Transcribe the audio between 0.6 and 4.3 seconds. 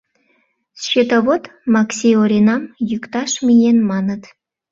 —Счетовод Макси Оринам йӱкташ миен, маныт.